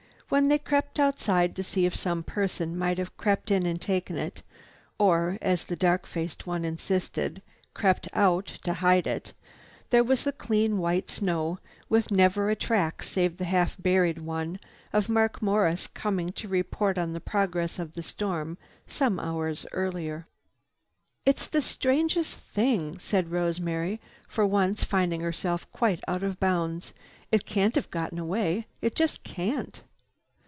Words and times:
When 0.31 0.47
they 0.47 0.61
went 0.71 0.97
outside 0.97 1.57
to 1.57 1.61
see 1.63 1.85
if 1.85 1.93
some 1.93 2.23
person 2.23 2.77
might 2.77 2.97
have 2.99 3.17
crept 3.17 3.51
in 3.51 3.65
and 3.65 3.81
taken 3.81 4.17
it, 4.17 4.43
or, 4.97 5.37
as 5.41 5.65
the 5.65 5.75
dark 5.75 6.05
faced 6.05 6.47
one 6.47 6.63
insisted, 6.63 7.41
"crept 7.73 8.07
out 8.13 8.45
to 8.63 8.75
hide 8.75 9.07
it" 9.07 9.33
there 9.89 10.05
was 10.05 10.23
the 10.23 10.31
clean 10.31 10.77
white 10.77 11.09
snow 11.09 11.59
with 11.89 12.11
never 12.11 12.49
a 12.49 12.55
track 12.55 13.03
save 13.03 13.35
the 13.35 13.43
half 13.43 13.75
buried 13.77 14.19
one 14.19 14.57
of 14.93 15.09
Mark 15.09 15.41
Morris 15.41 15.85
coming 15.87 16.31
to 16.31 16.47
report 16.47 16.97
on 16.97 17.11
the 17.11 17.19
progress 17.19 17.77
of 17.77 17.91
the 17.93 18.01
storm 18.01 18.57
some 18.87 19.19
hours 19.19 19.63
before. 19.69 20.27
"It's 21.25 21.45
the 21.47 21.61
strangest 21.61 22.37
thing!" 22.39 22.99
said 22.99 23.31
Rosemary, 23.31 23.99
for 24.29 24.47
once 24.47 24.85
finding 24.85 25.19
herself 25.19 25.69
quite 25.73 25.99
out 26.07 26.23
of 26.23 26.39
bounds. 26.39 26.93
"It 27.33 27.45
can't 27.45 27.75
have 27.75 27.91
gotten 27.91 28.17
away. 28.17 28.67
It 28.81 28.95
just 28.95 29.25
can't!" 29.25 29.81